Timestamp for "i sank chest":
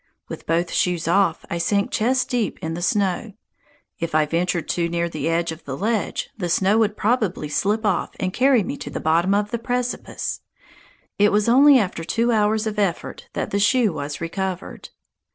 1.47-2.31